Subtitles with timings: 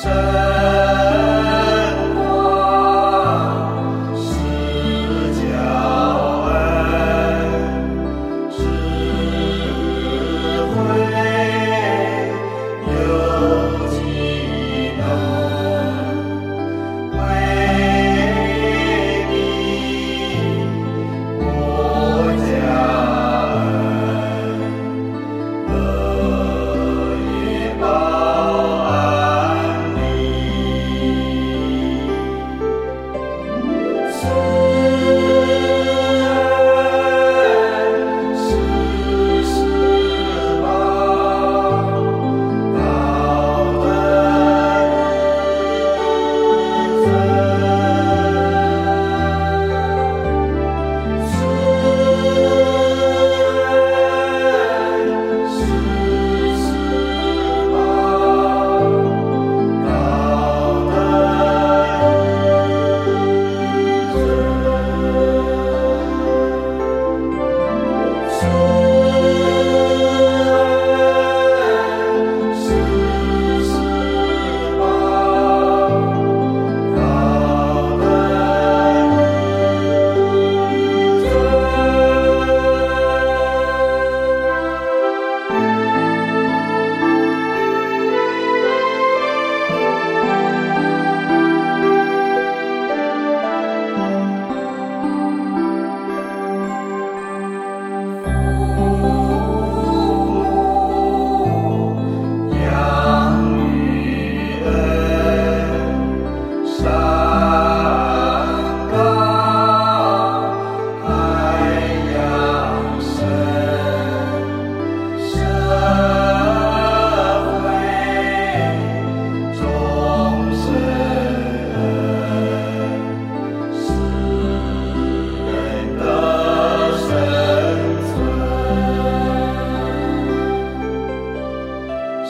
[0.00, 0.37] So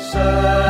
[0.08, 0.67] serve.